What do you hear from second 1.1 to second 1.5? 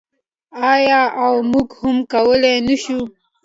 او